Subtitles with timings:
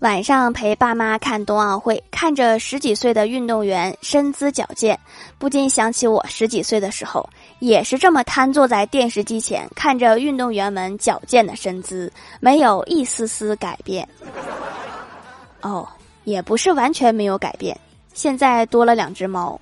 [0.00, 4.98] 晚上陪爸妈看冬奥会看着十几岁的运动员身姿矫健
[5.38, 7.26] 不禁想起我十几岁的时候
[7.60, 14.06] 也是这么瘫坐在电视机前看着运动员们矫健的身姿没有一丝丝改变。
[15.62, 15.88] 哦
[16.24, 17.78] 也不是完全没有改变
[18.12, 19.58] 现在多了两只猫。